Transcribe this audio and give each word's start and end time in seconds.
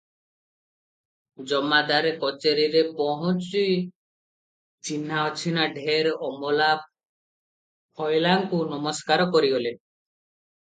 ଜମାଦାରେ 1.49 2.13
କଚେରିରେ 2.23 2.81
ପହୁଞ୍ଚି 3.01 3.61
ଚିହ୍ନା 4.89 5.19
ଅଚିହ୍ନା 5.25 5.67
ଢେର 5.77 6.15
ଅମଲା 6.31 6.71
ଫଏଲାଙ୍କୁ 8.01 8.63
ନମସ୍କାର 8.75 9.29
କରିଗଲେ। 9.39 9.77